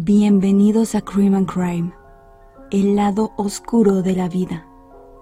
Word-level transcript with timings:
Bienvenidos 0.00 0.94
a 0.94 1.00
Crime 1.00 1.36
and 1.38 1.52
Crime, 1.52 1.92
el 2.70 2.94
lado 2.94 3.32
oscuro 3.36 4.00
de 4.00 4.14
la 4.14 4.28
vida, 4.28 4.64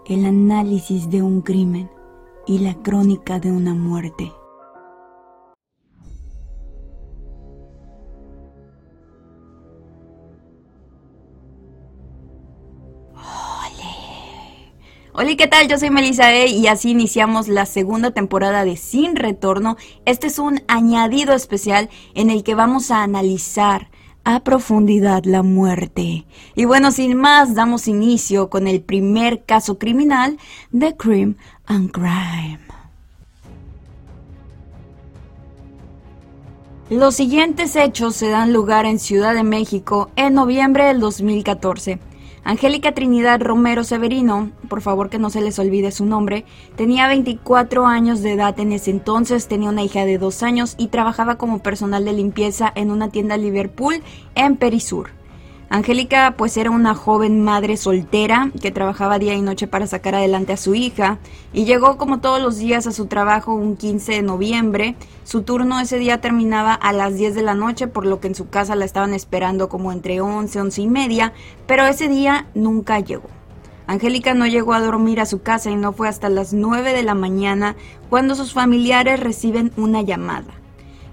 el 0.04 0.26
análisis 0.26 1.08
de 1.08 1.22
un 1.22 1.40
crimen 1.40 1.90
y 2.46 2.58
la 2.58 2.74
crónica 2.82 3.40
de 3.40 3.50
una 3.52 3.72
muerte. 3.72 4.34
Hola, 15.14 15.34
¿qué 15.38 15.46
tal? 15.46 15.68
Yo 15.68 15.78
soy 15.78 15.88
Melissa 15.88 16.34
E 16.34 16.48
y 16.48 16.66
así 16.66 16.90
iniciamos 16.90 17.48
la 17.48 17.64
segunda 17.64 18.10
temporada 18.10 18.66
de 18.66 18.76
Sin 18.76 19.16
Retorno. 19.16 19.78
Este 20.04 20.26
es 20.26 20.38
un 20.38 20.60
añadido 20.68 21.32
especial 21.32 21.88
en 22.12 22.28
el 22.28 22.44
que 22.44 22.54
vamos 22.54 22.90
a 22.90 23.02
analizar 23.02 23.88
a 24.26 24.40
profundidad 24.40 25.22
la 25.24 25.44
muerte. 25.44 26.26
Y 26.56 26.64
bueno, 26.64 26.90
sin 26.90 27.16
más, 27.16 27.54
damos 27.54 27.86
inicio 27.86 28.50
con 28.50 28.66
el 28.66 28.82
primer 28.82 29.44
caso 29.44 29.78
criminal 29.78 30.36
de 30.72 30.96
Crime 30.96 31.36
and 31.66 31.92
Crime. 31.92 32.58
Los 36.90 37.14
siguientes 37.14 37.76
hechos 37.76 38.16
se 38.16 38.28
dan 38.28 38.52
lugar 38.52 38.84
en 38.84 38.98
Ciudad 38.98 39.32
de 39.32 39.44
México 39.44 40.10
en 40.16 40.34
noviembre 40.34 40.86
del 40.86 40.98
2014. 40.98 42.00
Angélica 42.46 42.92
Trinidad 42.92 43.42
Romero 43.42 43.82
Severino, 43.82 44.52
por 44.68 44.80
favor 44.80 45.10
que 45.10 45.18
no 45.18 45.30
se 45.30 45.40
les 45.40 45.58
olvide 45.58 45.90
su 45.90 46.06
nombre, 46.06 46.44
tenía 46.76 47.08
24 47.08 47.86
años 47.86 48.22
de 48.22 48.34
edad 48.34 48.60
en 48.60 48.70
ese 48.70 48.92
entonces, 48.92 49.48
tenía 49.48 49.70
una 49.70 49.82
hija 49.82 50.04
de 50.04 50.16
dos 50.16 50.44
años 50.44 50.76
y 50.78 50.86
trabajaba 50.86 51.38
como 51.38 51.58
personal 51.58 52.04
de 52.04 52.12
limpieza 52.12 52.70
en 52.76 52.92
una 52.92 53.08
tienda 53.08 53.36
Liverpool 53.36 54.00
en 54.36 54.54
Perisur. 54.54 55.15
Angélica 55.68 56.34
pues 56.36 56.56
era 56.56 56.70
una 56.70 56.94
joven 56.94 57.42
madre 57.42 57.76
soltera 57.76 58.52
que 58.62 58.70
trabajaba 58.70 59.18
día 59.18 59.34
y 59.34 59.42
noche 59.42 59.66
para 59.66 59.88
sacar 59.88 60.14
adelante 60.14 60.52
a 60.52 60.56
su 60.56 60.76
hija 60.76 61.18
y 61.52 61.64
llegó 61.64 61.96
como 61.96 62.20
todos 62.20 62.40
los 62.40 62.58
días 62.58 62.86
a 62.86 62.92
su 62.92 63.06
trabajo 63.06 63.52
un 63.52 63.76
15 63.76 64.12
de 64.12 64.22
noviembre. 64.22 64.94
Su 65.24 65.42
turno 65.42 65.80
ese 65.80 65.98
día 65.98 66.20
terminaba 66.20 66.72
a 66.72 66.92
las 66.92 67.16
10 67.16 67.34
de 67.34 67.42
la 67.42 67.54
noche 67.54 67.88
por 67.88 68.06
lo 68.06 68.20
que 68.20 68.28
en 68.28 68.36
su 68.36 68.48
casa 68.48 68.76
la 68.76 68.84
estaban 68.84 69.12
esperando 69.12 69.68
como 69.68 69.90
entre 69.90 70.20
11, 70.20 70.60
11 70.60 70.82
y 70.82 70.86
media, 70.86 71.32
pero 71.66 71.84
ese 71.84 72.08
día 72.08 72.46
nunca 72.54 73.00
llegó. 73.00 73.28
Angélica 73.88 74.34
no 74.34 74.46
llegó 74.46 74.72
a 74.72 74.80
dormir 74.80 75.20
a 75.20 75.26
su 75.26 75.42
casa 75.42 75.70
y 75.70 75.76
no 75.76 75.92
fue 75.92 76.08
hasta 76.08 76.28
las 76.28 76.52
9 76.52 76.92
de 76.92 77.02
la 77.02 77.14
mañana 77.14 77.74
cuando 78.08 78.36
sus 78.36 78.52
familiares 78.52 79.18
reciben 79.18 79.72
una 79.76 80.02
llamada. 80.02 80.54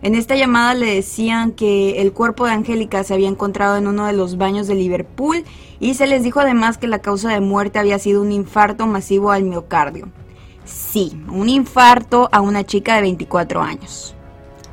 En 0.04 0.16
esta 0.16 0.36
llamada 0.36 0.74
le 0.74 0.96
decían 0.96 1.54
que 1.54 2.02
el 2.02 2.12
cuerpo 2.12 2.46
de 2.46 2.52
Angélica 2.52 3.06
se 3.06 3.14
había 3.14 3.30
encontrado 3.30 3.78
en 3.78 3.88
uno 3.88 4.06
de 4.06 4.12
los 4.12 4.38
baños 4.38 4.68
de 4.68 4.76
Liverpool 4.76 5.46
y 5.80 5.94
se 5.94 6.08
les 6.08 6.24
dijo 6.24 6.42
además 6.42 6.78
que 6.78 6.90
la 6.90 7.00
causa 7.00 7.30
de 7.30 7.40
muerte 7.40 7.80
había 7.80 7.98
sido 8.00 8.22
un 8.22 8.34
infarto 8.34 8.86
masivo 8.86 9.32
al 9.32 9.46
miocardio. 9.46 10.10
Sí, 10.66 11.18
un 11.32 11.48
infarto 11.48 12.28
a 12.34 12.42
una 12.42 12.66
chica 12.66 12.98
de 12.98 13.02
24 13.04 13.62
años. 13.62 14.14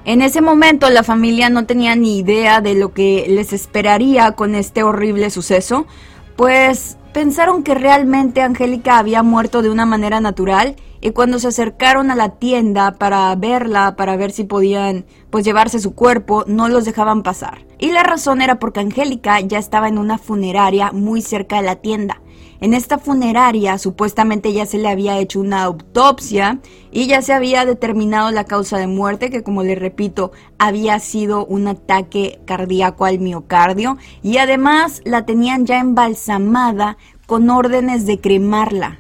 En 0.05 0.21
ese 0.21 0.41
momento 0.41 0.91
la 0.91 1.05
familia 1.05 1.49
no 1.49 1.65
tenía 1.65 1.95
ni 1.95 2.19
idea 2.19 2.61
de 2.61 2.75
lo 2.75 2.93
que 2.93 3.27
les 3.29 3.53
esperaría 3.53 4.33
con 4.33 4.57
este 4.57 4.83
horrible 4.83 5.31
suceso, 5.31 5.87
pues 6.35 6.97
pensaron 7.13 7.63
que 7.63 7.77
realmente 7.77 8.43
Angélica 8.43 8.99
había 8.99 9.23
muerto 9.23 9.63
de 9.63 9.71
una 9.71 9.87
manera 9.87 10.21
natural 10.21 10.75
y 11.01 11.11
cuando 11.11 11.39
se 11.39 11.49
acercaron 11.49 12.11
a 12.11 12.15
la 12.15 12.31
tienda 12.31 12.93
para 12.93 13.35
verla, 13.35 13.97
para 13.97 14.17
ver 14.17 14.33
si 14.33 14.45
podían 14.45 15.07
pues 15.31 15.45
llevarse 15.45 15.79
su 15.79 15.95
cuerpo, 15.95 16.45
no 16.47 16.69
los 16.69 16.85
dejaban 16.85 17.23
pasar. 17.23 17.65
Y 17.79 17.93
la 17.93 18.03
razón 18.03 18.43
era 18.43 18.59
porque 18.59 18.81
Angélica 18.81 19.41
ya 19.41 19.59
estaba 19.59 19.89
en 19.89 19.99
una 19.99 20.19
funeraria 20.19 20.93
muy 20.93 21.23
cerca 21.23 21.57
de 21.57 21.63
la 21.63 21.77
tienda. 21.77 22.21
En 22.61 22.75
esta 22.75 22.99
funeraria 22.99 23.79
supuestamente 23.79 24.53
ya 24.53 24.67
se 24.67 24.77
le 24.77 24.89
había 24.89 25.19
hecho 25.19 25.41
una 25.41 25.63
autopsia 25.63 26.61
y 26.91 27.07
ya 27.07 27.23
se 27.23 27.33
había 27.33 27.65
determinado 27.65 28.31
la 28.33 28.45
causa 28.45 28.77
de 28.77 28.87
muerte, 28.87 29.31
que 29.31 29.43
como 29.43 29.63
le 29.63 29.77
repito, 29.77 30.33
había 30.59 30.99
sido 30.99 31.47
un 31.47 31.69
ataque 31.69 32.39
cardíaco 32.45 33.07
al 33.07 33.19
miocardio 33.19 33.97
y 34.23 34.37
además 34.37 35.01
la 35.07 35.25
tenían 35.25 35.65
ya 35.65 35.79
embalsamada 35.79 36.99
con 37.27 37.49
órdenes 37.49 38.05
de 38.05 38.21
cremarla. 38.21 38.99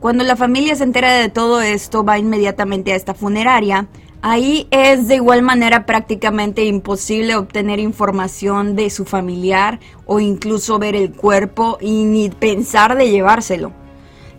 Cuando 0.00 0.24
la 0.24 0.34
familia 0.34 0.74
se 0.76 0.84
entera 0.84 1.12
de 1.12 1.28
todo 1.28 1.60
esto, 1.60 2.02
va 2.02 2.18
inmediatamente 2.18 2.94
a 2.94 2.96
esta 2.96 3.12
funeraria. 3.12 3.86
Ahí 4.22 4.66
es 4.70 5.08
de 5.08 5.16
igual 5.16 5.42
manera 5.42 5.84
prácticamente 5.84 6.64
imposible 6.64 7.36
obtener 7.36 7.78
información 7.78 8.76
de 8.76 8.88
su 8.88 9.04
familiar 9.04 9.78
o 10.06 10.18
incluso 10.18 10.78
ver 10.78 10.96
el 10.96 11.12
cuerpo 11.12 11.76
y 11.82 12.04
ni 12.04 12.30
pensar 12.30 12.96
de 12.96 13.10
llevárselo. 13.10 13.72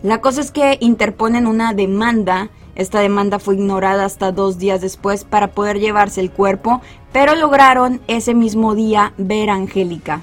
La 0.02 0.20
cosa 0.20 0.40
es 0.40 0.50
que 0.50 0.78
interponen 0.80 1.46
una 1.46 1.74
demanda. 1.74 2.50
Esta 2.74 2.98
demanda 2.98 3.38
fue 3.38 3.54
ignorada 3.54 4.04
hasta 4.04 4.32
dos 4.32 4.58
días 4.58 4.80
después 4.80 5.22
para 5.22 5.52
poder 5.52 5.78
llevarse 5.78 6.20
el 6.20 6.32
cuerpo, 6.32 6.80
pero 7.12 7.36
lograron 7.36 8.00
ese 8.08 8.34
mismo 8.34 8.74
día 8.74 9.12
ver 9.16 9.48
a 9.48 9.54
Angélica. 9.54 10.22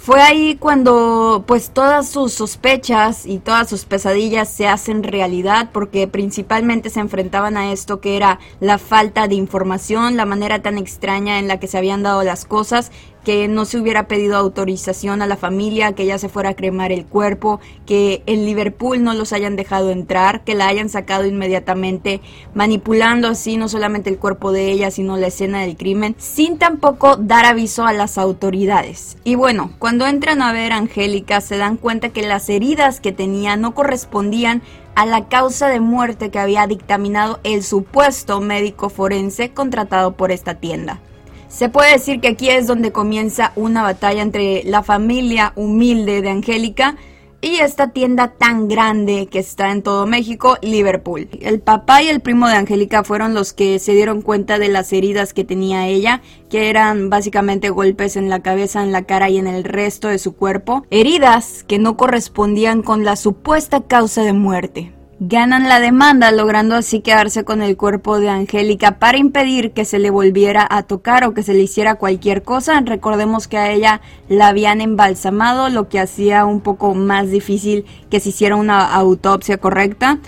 Fue 0.00 0.22
ahí 0.22 0.56
cuando 0.56 1.44
pues 1.46 1.70
todas 1.70 2.08
sus 2.08 2.32
sospechas 2.32 3.26
y 3.26 3.40
todas 3.40 3.68
sus 3.68 3.84
pesadillas 3.84 4.48
se 4.48 4.66
hacen 4.66 5.02
realidad 5.02 5.70
porque 5.72 6.06
principalmente 6.06 6.88
se 6.88 7.00
enfrentaban 7.00 7.56
a 7.56 7.72
esto 7.72 8.00
que 8.00 8.16
era 8.16 8.38
la 8.60 8.78
falta 8.78 9.28
de 9.28 9.34
información, 9.34 10.16
la 10.16 10.24
manera 10.24 10.62
tan 10.62 10.78
extraña 10.78 11.38
en 11.38 11.48
la 11.48 11.60
que 11.60 11.66
se 11.66 11.76
habían 11.76 12.02
dado 12.02 12.22
las 12.22 12.44
cosas 12.44 12.90
que 13.28 13.46
no 13.46 13.66
se 13.66 13.78
hubiera 13.78 14.08
pedido 14.08 14.38
autorización 14.38 15.20
a 15.20 15.26
la 15.26 15.36
familia, 15.36 15.92
que 15.92 16.06
ya 16.06 16.16
se 16.16 16.30
fuera 16.30 16.48
a 16.48 16.54
cremar 16.54 16.92
el 16.92 17.04
cuerpo, 17.04 17.60
que 17.84 18.22
en 18.24 18.46
Liverpool 18.46 19.04
no 19.04 19.12
los 19.12 19.34
hayan 19.34 19.54
dejado 19.54 19.90
entrar, 19.90 20.44
que 20.44 20.54
la 20.54 20.66
hayan 20.66 20.88
sacado 20.88 21.26
inmediatamente, 21.26 22.22
manipulando 22.54 23.28
así 23.28 23.58
no 23.58 23.68
solamente 23.68 24.08
el 24.08 24.16
cuerpo 24.16 24.50
de 24.50 24.70
ella, 24.70 24.90
sino 24.90 25.18
la 25.18 25.26
escena 25.26 25.60
del 25.60 25.76
crimen, 25.76 26.14
sin 26.16 26.56
tampoco 26.56 27.16
dar 27.16 27.44
aviso 27.44 27.84
a 27.84 27.92
las 27.92 28.16
autoridades. 28.16 29.18
Y 29.24 29.34
bueno, 29.34 29.72
cuando 29.78 30.06
entran 30.06 30.40
a 30.40 30.54
ver 30.54 30.72
a 30.72 30.78
Angélica 30.78 31.42
se 31.42 31.58
dan 31.58 31.76
cuenta 31.76 32.08
que 32.08 32.22
las 32.22 32.48
heridas 32.48 32.98
que 32.98 33.12
tenía 33.12 33.56
no 33.56 33.74
correspondían 33.74 34.62
a 34.94 35.04
la 35.04 35.28
causa 35.28 35.68
de 35.68 35.80
muerte 35.80 36.30
que 36.30 36.38
había 36.38 36.66
dictaminado 36.66 37.40
el 37.44 37.62
supuesto 37.62 38.40
médico 38.40 38.88
forense 38.88 39.50
contratado 39.50 40.12
por 40.12 40.32
esta 40.32 40.54
tienda. 40.54 41.02
Se 41.48 41.70
puede 41.70 41.92
decir 41.92 42.20
que 42.20 42.28
aquí 42.28 42.50
es 42.50 42.66
donde 42.66 42.92
comienza 42.92 43.52
una 43.56 43.82
batalla 43.82 44.22
entre 44.22 44.62
la 44.64 44.82
familia 44.82 45.52
humilde 45.56 46.20
de 46.20 46.30
Angélica 46.30 46.96
y 47.40 47.56
esta 47.56 47.90
tienda 47.90 48.32
tan 48.36 48.68
grande 48.68 49.28
que 49.30 49.38
está 49.38 49.70
en 49.70 49.82
todo 49.82 50.06
México, 50.06 50.58
Liverpool. 50.60 51.28
El 51.40 51.60
papá 51.60 52.02
y 52.02 52.08
el 52.08 52.20
primo 52.20 52.48
de 52.48 52.54
Angélica 52.54 53.04
fueron 53.04 53.32
los 53.32 53.52
que 53.52 53.78
se 53.78 53.92
dieron 53.92 54.22
cuenta 54.22 54.58
de 54.58 54.68
las 54.68 54.92
heridas 54.92 55.32
que 55.32 55.44
tenía 55.44 55.86
ella, 55.86 56.20
que 56.50 56.68
eran 56.68 57.10
básicamente 57.10 57.70
golpes 57.70 58.16
en 58.16 58.28
la 58.28 58.40
cabeza, 58.40 58.82
en 58.82 58.92
la 58.92 59.02
cara 59.02 59.30
y 59.30 59.38
en 59.38 59.46
el 59.46 59.64
resto 59.64 60.08
de 60.08 60.18
su 60.18 60.34
cuerpo, 60.34 60.84
heridas 60.90 61.64
que 61.64 61.78
no 61.78 61.96
correspondían 61.96 62.82
con 62.82 63.04
la 63.04 63.16
supuesta 63.16 63.80
causa 63.82 64.22
de 64.22 64.32
muerte. 64.32 64.97
Ganan 65.20 65.68
la 65.68 65.80
demanda, 65.80 66.30
logrando 66.30 66.76
así 66.76 67.00
quedarse 67.00 67.42
con 67.42 67.60
el 67.60 67.76
cuerpo 67.76 68.20
de 68.20 68.28
Angélica 68.28 69.00
para 69.00 69.18
impedir 69.18 69.72
que 69.72 69.84
se 69.84 69.98
le 69.98 70.10
volviera 70.10 70.64
a 70.70 70.84
tocar 70.84 71.24
o 71.24 71.34
que 71.34 71.42
se 71.42 71.54
le 71.54 71.62
hiciera 71.64 71.96
cualquier 71.96 72.44
cosa. 72.44 72.80
Recordemos 72.82 73.48
que 73.48 73.58
a 73.58 73.72
ella 73.72 74.00
la 74.28 74.46
habían 74.46 74.80
embalsamado, 74.80 75.70
lo 75.70 75.88
que 75.88 75.98
hacía 75.98 76.44
un 76.44 76.60
poco 76.60 76.94
más 76.94 77.32
difícil 77.32 77.84
que 78.10 78.20
se 78.20 78.28
hiciera 78.28 78.54
una 78.54 78.94
autopsia 78.94 79.58
correcta. 79.58 80.20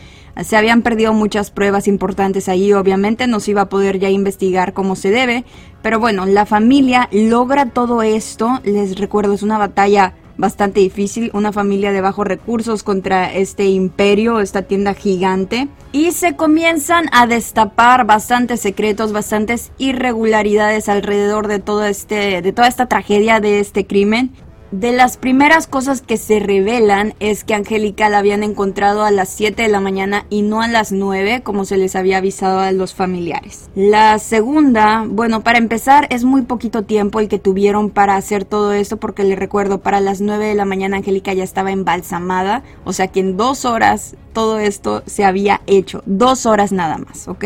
Se 0.42 0.56
habían 0.56 0.82
perdido 0.82 1.12
muchas 1.12 1.52
pruebas 1.52 1.86
importantes 1.86 2.48
allí, 2.48 2.72
obviamente 2.72 3.28
no 3.28 3.38
se 3.38 3.52
iba 3.52 3.62
a 3.62 3.68
poder 3.68 4.00
ya 4.00 4.10
investigar 4.10 4.72
como 4.72 4.96
se 4.96 5.10
debe, 5.10 5.44
pero 5.82 6.00
bueno, 6.00 6.26
la 6.26 6.46
familia 6.46 7.08
logra 7.12 7.66
todo 7.66 8.02
esto, 8.02 8.60
les 8.64 8.98
recuerdo, 8.98 9.34
es 9.34 9.44
una 9.44 9.58
batalla 9.58 10.14
bastante 10.40 10.80
difícil, 10.80 11.30
una 11.34 11.52
familia 11.52 11.92
de 11.92 12.00
bajos 12.00 12.26
recursos 12.26 12.82
contra 12.82 13.32
este 13.32 13.66
imperio, 13.66 14.40
esta 14.40 14.62
tienda 14.62 14.94
gigante, 14.94 15.68
y 15.92 16.12
se 16.12 16.34
comienzan 16.34 17.06
a 17.12 17.26
destapar 17.26 18.06
bastantes 18.06 18.60
secretos, 18.60 19.12
bastantes 19.12 19.70
irregularidades 19.78 20.88
alrededor 20.88 21.46
de 21.46 21.58
todo 21.58 21.84
este 21.84 22.42
de 22.42 22.52
toda 22.52 22.68
esta 22.68 22.86
tragedia 22.86 23.40
de 23.40 23.60
este 23.60 23.86
crimen 23.86 24.30
de 24.70 24.92
las 24.92 25.16
primeras 25.16 25.66
cosas 25.66 26.00
que 26.00 26.16
se 26.16 26.38
revelan 26.38 27.14
es 27.18 27.42
que 27.42 27.54
Angélica 27.54 28.08
la 28.08 28.18
habían 28.18 28.42
encontrado 28.42 29.02
a 29.04 29.10
las 29.10 29.28
7 29.30 29.62
de 29.62 29.68
la 29.68 29.80
mañana 29.80 30.26
y 30.30 30.42
no 30.42 30.62
a 30.62 30.68
las 30.68 30.92
9 30.92 31.42
como 31.42 31.64
se 31.64 31.76
les 31.76 31.96
había 31.96 32.18
avisado 32.18 32.60
a 32.60 32.70
los 32.70 32.94
familiares. 32.94 33.68
La 33.74 34.18
segunda, 34.18 35.04
bueno, 35.08 35.42
para 35.42 35.58
empezar 35.58 36.06
es 36.10 36.24
muy 36.24 36.42
poquito 36.42 36.82
tiempo 36.82 37.18
el 37.18 37.28
que 37.28 37.38
tuvieron 37.38 37.90
para 37.90 38.16
hacer 38.16 38.44
todo 38.44 38.72
esto 38.72 38.98
porque 38.98 39.24
les 39.24 39.38
recuerdo, 39.38 39.80
para 39.80 40.00
las 40.00 40.20
9 40.20 40.46
de 40.46 40.54
la 40.54 40.64
mañana 40.64 40.98
Angélica 40.98 41.32
ya 41.32 41.44
estaba 41.44 41.72
embalsamada, 41.72 42.62
o 42.84 42.92
sea 42.92 43.08
que 43.08 43.20
en 43.20 43.36
dos 43.36 43.64
horas 43.64 44.14
todo 44.32 44.58
esto 44.58 45.02
se 45.06 45.24
había 45.24 45.60
hecho. 45.66 46.02
Dos 46.06 46.46
horas 46.46 46.72
nada 46.72 46.98
más, 46.98 47.28
¿ok? 47.28 47.44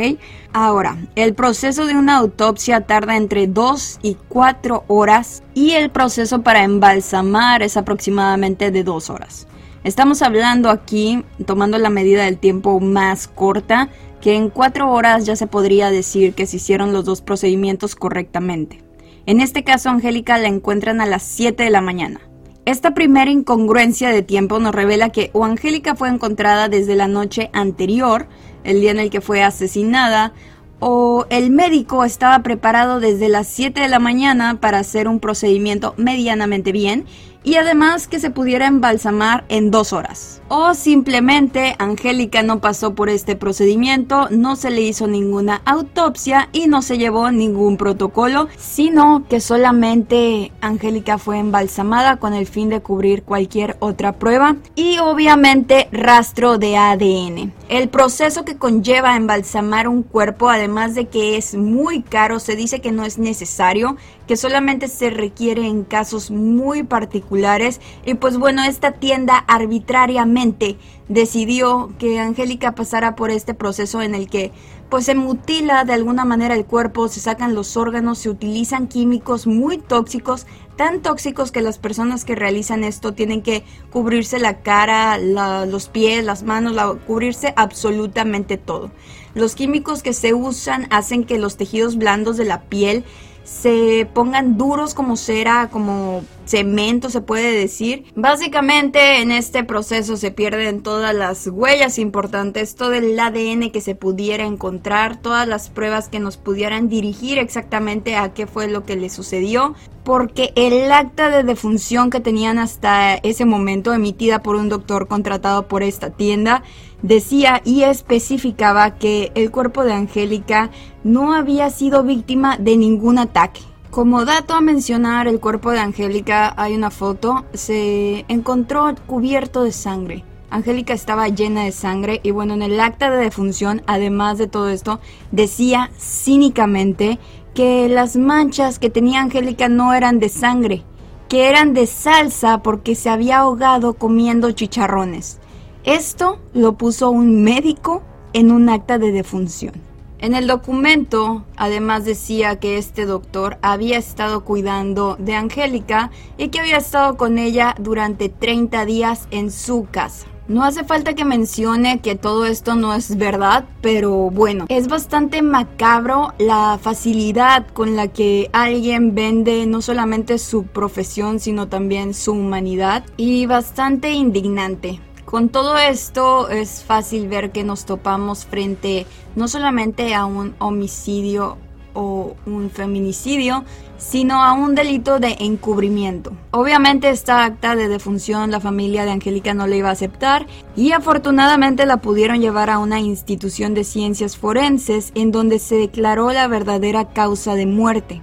Ahora, 0.53 0.97
el 1.17 1.35
proceso 1.35 1.87
de 1.87 1.97
una 1.97 2.17
autopsia 2.17 2.83
tarda 2.83 3.17
entre 3.17 3.47
dos 3.47 3.99
y 4.03 4.17
cuatro 4.29 4.85
horas 4.87 5.43
y 5.55 5.73
el 5.73 5.91
proceso 5.91 6.43
para 6.43 6.65
embalsamar 6.65 7.63
es 7.63 7.77
aproximadamente 7.77 8.71
de 8.71 8.85
dos 8.85 9.11
horas. 9.11 9.47
Estamos 9.83 10.23
hablando 10.23 10.71
aquí, 10.71 11.25
tomando 11.45 11.77
la 11.79 11.91
medida 11.91 12.25
del 12.25 12.39
tiempo 12.39 12.81
más 12.81 13.29
corta, 13.29 13.91
que 14.21 14.35
en 14.35 14.49
cuatro 14.49 14.91
horas 14.91 15.27
ya 15.27 15.37
se 15.37 15.47
podría 15.47 15.91
decir 15.91 16.35
que 16.35 16.47
se 16.47 16.57
hicieron 16.57 16.95
los 16.95 17.05
dos 17.05 17.21
procedimientos 17.21 17.95
correctamente. 17.95 18.83
En 19.27 19.41
este 19.41 19.65
caso, 19.65 19.91
Angélica 19.91 20.39
la 20.39 20.49
encuentran 20.49 21.01
a 21.01 21.07
las 21.07 21.23
7 21.23 21.63
de 21.63 21.71
la 21.71 21.81
mañana. 21.81 22.21
Esta 22.67 22.95
primera 22.95 23.31
incongruencia 23.31 24.09
de 24.09 24.23
tiempo 24.23 24.59
nos 24.59 24.75
revela 24.75 25.11
que 25.11 25.29
o 25.35 25.45
Angélica 25.45 25.95
fue 25.95 26.09
encontrada 26.09 26.71
desde 26.71 26.95
la 26.95 27.09
noche 27.09 27.51
anterior, 27.53 28.27
el 28.65 28.81
día 28.81 28.91
en 28.91 29.01
el 29.01 29.11
que 29.11 29.21
fue 29.21 29.43
asesinada, 29.43 30.33
o 30.81 31.27
el 31.29 31.51
médico 31.51 32.05
estaba 32.05 32.43
preparado 32.43 33.01
desde 33.01 33.29
las 33.29 33.49
7 33.49 33.83
de 33.83 33.89
la 33.89 33.99
mañana 33.99 34.61
para 34.61 34.79
hacer 34.79 35.09
un 35.09 35.21
procedimiento 35.21 35.93
medianamente 35.99 36.73
bien 36.73 37.05
y 37.45 37.57
además 37.57 38.09
que 38.09 38.19
se 38.19 38.31
pudiera 38.31 38.67
embalsamar 38.67 39.45
en 39.49 39.71
dos 39.71 39.93
horas. 39.93 40.41
O 40.49 40.75
simplemente 40.75 41.77
Angélica 41.79 42.43
no 42.43 42.61
pasó 42.61 42.95
por 42.95 43.09
este 43.09 43.37
procedimiento, 43.37 44.29
no 44.31 44.57
se 44.57 44.71
le 44.71 44.83
hizo 44.83 45.07
ninguna 45.07 45.63
autopsia 45.65 46.49
y 46.53 46.67
no 46.67 46.83
se 46.83 46.99
llevó 46.99 47.31
ningún 47.31 47.77
protocolo, 47.77 48.49
sino 48.57 49.25
que 49.29 49.41
solamente 49.41 50.53
Angélica 50.61 51.19
fue 51.19 51.39
embalsamada 51.39 52.17
con 52.17 52.35
el 52.35 52.47
fin 52.47 52.69
de 52.69 52.81
cubrir 52.81 53.23
cualquier 53.23 53.77
otra 53.81 54.13
prueba 54.13 54.57
y 54.75 54.99
obviamente 54.99 55.89
rastro 55.93 56.59
de 56.59 56.77
ADN. 56.77 57.53
El 57.69 57.89
proceso 57.89 58.45
que 58.45 58.57
conlleva 58.57 59.17
embalsamar 59.17 59.89
un 59.89 60.03
cuerpo, 60.03 60.49
además 60.49 60.95
de 60.95 61.07
que 61.07 61.37
es 61.37 61.55
muy 61.55 62.03
caro, 62.03 62.39
se 62.39 62.57
dice 62.57 62.81
que 62.81 62.93
no 62.93 63.05
es 63.05 63.19
necesario, 63.19 63.97
que 64.27 64.37
solamente 64.37 64.89
se 64.89 65.11
requiere 65.11 65.67
en 65.67 65.85
casos 65.85 66.31
muy 66.31 66.83
particulares 66.83 67.81
y 68.05 68.15
pues 68.15 68.39
bueno, 68.39 68.65
esta 68.65 68.93
tienda 68.93 69.37
arbitrariamente 69.39 70.77
decidió 71.09 71.93
que 71.99 72.19
Angélica 72.19 72.75
pasara 72.75 73.15
por 73.17 73.31
este 73.31 73.55
proceso 73.55 74.01
en 74.03 74.15
el 74.15 74.29
que 74.29 74.53
pues 74.89 75.07
se 75.07 75.15
mutila 75.15 75.85
de 75.85 75.93
alguna 75.93 76.25
manera 76.25 76.55
el 76.55 76.67
cuerpo, 76.67 77.09
se 77.09 77.21
sacan 77.21 77.55
los 77.55 77.77
órganos, 77.77 78.19
se 78.19 78.31
utilizan 78.31 78.87
químicos 78.87 79.47
muy 79.47 79.79
tóxicos, 79.79 80.47
tan 80.77 81.03
tóxicos 81.03 81.51
que 81.51 81.63
las 81.63 81.79
personas 81.79 82.25
que 82.25 82.35
realizan 82.35 82.85
esto 82.85 83.13
tienen 83.13 83.43
que 83.43 83.65
cubrirse 83.91 84.39
la 84.39 84.61
cara, 84.61 85.19
los 85.19 85.89
pies, 85.89 86.25
las 86.25 86.43
manos, 86.45 86.77
cubrirse 87.07 87.53
absolutamente 87.57 88.57
todo. 88.57 88.91
Los 89.35 89.57
químicos 89.57 90.03
que 90.03 90.13
se 90.13 90.33
usan 90.33 90.87
hacen 90.91 91.25
que 91.25 91.39
los 91.39 91.57
tejidos 91.57 91.97
blandos 91.97 92.37
de 92.37 92.45
la 92.45 92.63
piel 92.63 93.05
se 93.45 94.09
pongan 94.13 94.57
duros 94.57 94.95
como 94.95 95.17
cera, 95.17 95.69
como 95.71 96.25
cemento 96.47 97.11
se 97.11 97.21
puede 97.21 97.53
decir. 97.53 98.05
Básicamente 98.15 99.21
en 99.21 99.31
este 99.31 99.65
proceso 99.65 100.17
se 100.17 100.31
pierden 100.31 100.83
todas 100.83 101.15
las 101.15 101.47
huellas 101.47 101.99
importantes, 101.99 102.75
todo 102.75 102.95
el 102.95 103.19
ADN 103.19 103.71
que 103.71 103.81
se 103.81 103.95
pudiera 103.95 104.45
encontrar, 104.45 105.21
todas 105.21 105.47
las 105.47 105.71
pruebas 105.71 106.09
que 106.09 106.21
nos 106.21 106.37
pudieran 106.37 106.89
dirigir 106.89 107.39
exactamente 107.39 108.17
a 108.17 108.33
qué 108.33 108.47
fue 108.47 108.69
lo 108.69 108.85
que 108.85 108.97
le 108.97 109.11
sucedió, 109.11 109.75
porque 110.05 110.53
el 110.55 110.91
acta 110.93 111.31
de 111.31 111.43
defunción 111.43 112.11
que 112.11 112.21
tenían 112.21 112.59
hasta 112.59 113.15
ese 113.15 113.45
momento 113.45 113.95
emitida 113.95 114.43
por 114.43 114.57
un 114.57 114.69
doctor 114.69 115.09
contratado 115.09 115.67
por 115.67 115.83
esta 115.83 116.11
tienda 116.11 116.63
decía 117.05 117.61
y 117.65 117.83
especificaba 117.83 118.97
que 118.97 119.31
el 119.35 119.51
cuerpo 119.51 119.85
de 119.85 119.93
Angélica 119.93 120.71
no 121.05 121.35
había 121.35 121.69
sido 121.69 122.03
víctima 122.03 122.57
de 122.57 122.79
ningún 122.79 123.19
ataque. 123.19 123.61
Como 123.91 124.25
dato 124.25 124.55
a 124.55 124.63
mencionar 124.63 125.29
el 125.29 125.39
cuerpo 125.39 125.71
de 125.71 125.81
Angélica, 125.81 126.55
hay 126.57 126.75
una 126.75 126.91
foto, 126.91 127.45
se 127.53 128.25
encontró 128.29 128.93
cubierto 129.07 129.63
de 129.63 129.71
sangre. 129.71 130.25
Angélica 130.49 130.95
estaba 130.95 131.29
llena 131.29 131.65
de 131.65 131.73
sangre 131.73 132.21
y 132.23 132.31
bueno, 132.31 132.55
en 132.55 132.63
el 132.63 132.81
acta 132.81 133.11
de 133.11 133.19
defunción, 133.19 133.83
además 133.87 134.39
de 134.39 134.47
todo 134.47 134.71
esto, 134.71 134.99
decía 135.31 135.91
cínicamente 135.99 137.19
que 137.55 137.89
las 137.89 138.17
manchas 138.17 138.79
que 138.79 138.89
tenía 138.89 139.21
Angélica 139.21 139.69
no 139.69 139.93
eran 139.93 140.21
de 140.21 140.31
sangre, 140.31 140.83
que 141.29 141.49
eran 141.49 141.75
de 141.75 141.87
salsa 141.87 142.63
porque 142.63 142.95
se 142.95 143.11
había 143.11 143.41
ahogado 143.41 143.95
comiendo 143.95 144.51
chicharrones. 144.53 145.39
Esto 145.85 146.39
lo 146.55 146.79
puso 146.79 147.11
un 147.11 147.43
médico 147.43 148.03
en 148.33 148.51
un 148.51 148.71
acta 148.71 148.97
de 148.97 149.13
defunción. 149.13 149.75
En 150.19 150.35
el 150.35 150.47
documento, 150.47 151.45
además 151.57 152.07
decía 152.07 152.59
que 152.59 152.79
este 152.79 153.05
doctor 153.05 153.59
había 153.61 153.99
estado 153.99 154.45
cuidando 154.45 155.17
de 155.19 155.35
Angélica 155.35 156.11
y 156.39 156.49
que 156.49 156.61
había 156.61 156.79
estado 156.79 157.19
con 157.19 157.37
ella 157.37 157.75
durante 157.79 158.31
30 158.31 158.87
días 158.87 159.29
en 159.31 159.51
su 159.51 159.87
casa. 159.91 160.27
No 160.49 160.65
hace 160.65 160.85
falta 160.85 161.13
que 161.13 161.27
mencione 161.27 162.01
que 162.01 162.15
todo 162.15 162.47
esto 162.47 162.77
no 162.77 162.95
es 162.95 163.19
verdad, 163.19 163.67
pero 163.83 164.31
bueno, 164.31 164.65
es 164.71 164.89
bastante 164.89 165.43
macabro 165.43 166.33
la 166.39 166.79
facilidad 166.81 167.67
con 167.69 167.95
la 167.95 168.09
que 168.09 168.49
alguien 168.55 169.15
vende 169.15 169.67
no 169.67 169.83
solamente 169.83 170.39
su 170.39 170.65
profesión, 170.65 171.41
sino 171.41 171.69
también 171.69 172.15
su 172.15 172.33
humanidad 172.33 173.05
y 173.19 173.45
bastante 173.45 174.13
indignante. 174.13 175.01
Con 175.25 175.49
todo 175.49 175.77
esto 175.77 176.49
es 176.49 176.85
fácil 176.85 177.29
ver 177.29 177.51
que 177.51 177.65
nos 177.65 177.87
topamos 177.87 178.45
frente 178.45 179.07
no 179.37 179.49
solamente 179.49 180.15
a 180.15 180.27
un 180.27 180.55
homicidio 180.59 181.57
o 181.95 182.37
un 182.47 182.71
feminicidio, 182.71 183.65
sino 183.97 184.45
a 184.45 184.53
un 184.53 184.75
delito 184.75 185.19
de 185.21 185.37
encubrimiento. 185.41 186.33
Obviamente 186.51 187.09
esta 187.09 187.45
acta 187.45 187.77
de 187.77 187.89
defunción 187.89 188.51
la 188.51 188.61
familia 188.61 189.05
de 189.05 189.13
Angélica 189.13 189.55
no 189.55 189.67
le 189.67 189.79
iba 189.79 189.89
a 189.89 189.93
aceptar 189.93 190.47
y 190.77 190.93
afortunadamente 190.93 191.87
la 191.87 191.99
pudieron 191.99 192.41
llevar 192.41 192.69
a 192.69 192.79
una 192.79 193.01
institución 193.01 193.75
de 193.75 193.85
ciencias 193.85 194.37
forenses 194.37 195.13
en 195.15 195.31
donde 195.31 195.59
se 195.59 195.77
declaró 195.77 196.33
la 196.33 196.49
verdadera 196.49 197.09
causa 197.11 197.55
de 197.55 197.67
muerte. 197.67 198.21